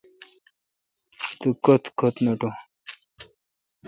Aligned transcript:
توکت 1.39 1.83
کت 1.99 2.15
نٹوں۔ 2.25 2.55